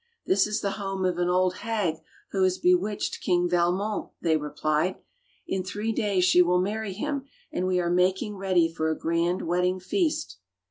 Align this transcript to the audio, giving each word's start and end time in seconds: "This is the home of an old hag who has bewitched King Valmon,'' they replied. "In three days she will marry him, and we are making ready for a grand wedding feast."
"This 0.25 0.47
is 0.47 0.61
the 0.61 0.71
home 0.81 1.05
of 1.05 1.19
an 1.19 1.29
old 1.29 1.57
hag 1.57 1.97
who 2.31 2.41
has 2.41 2.57
bewitched 2.57 3.21
King 3.21 3.47
Valmon,'' 3.47 4.09
they 4.19 4.35
replied. 4.35 4.95
"In 5.45 5.63
three 5.63 5.91
days 5.91 6.23
she 6.25 6.41
will 6.41 6.59
marry 6.59 6.93
him, 6.93 7.25
and 7.51 7.67
we 7.67 7.79
are 7.79 7.91
making 7.91 8.35
ready 8.35 8.67
for 8.67 8.89
a 8.89 8.97
grand 8.97 9.43
wedding 9.43 9.79
feast." 9.79 10.39